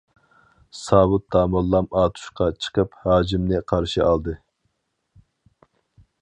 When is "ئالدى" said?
4.07-4.35